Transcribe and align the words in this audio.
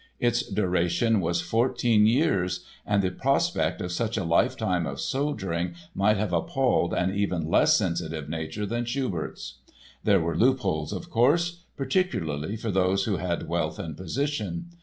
Its 0.19 0.41
duration 0.41 1.19
was 1.21 1.41
fourteen 1.41 2.07
years 2.07 2.65
and 2.87 3.03
the 3.03 3.11
prospect 3.11 3.81
of 3.81 3.91
such 3.91 4.17
a 4.17 4.23
lifetime 4.23 4.87
of 4.87 4.99
soldiering 4.99 5.75
might 5.93 6.17
have 6.17 6.33
appalled 6.33 6.91
an 6.91 7.13
even 7.13 7.47
less 7.47 7.77
sensitive 7.77 8.27
nature 8.27 8.65
than 8.65 8.83
Schubert's. 8.83 9.59
There 10.03 10.19
were 10.19 10.35
loopholes, 10.35 10.91
of 10.91 11.11
course, 11.11 11.59
particularly 11.77 12.55
for 12.55 12.71
those 12.71 13.03
who 13.03 13.17
had 13.17 13.47
wealth 13.47 13.77
and 13.77 13.95
position. 13.95 14.71